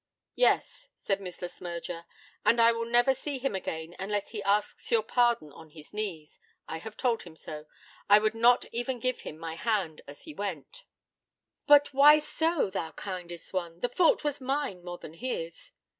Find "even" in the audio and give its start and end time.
8.71-8.97